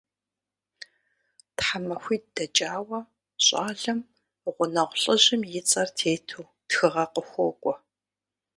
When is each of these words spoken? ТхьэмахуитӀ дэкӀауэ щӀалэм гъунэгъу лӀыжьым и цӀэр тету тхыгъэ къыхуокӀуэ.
ТхьэмахуитӀ 1.57 2.29
дэкӀауэ 2.35 2.99
щӀалэм 3.45 3.99
гъунэгъу 4.55 4.99
лӀыжьым 5.01 5.41
и 5.59 5.61
цӀэр 5.69 5.89
тету 5.97 6.45
тхыгъэ 6.67 7.03
къыхуокӀуэ. 7.13 7.75